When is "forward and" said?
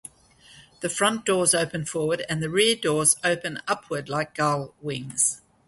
1.85-2.41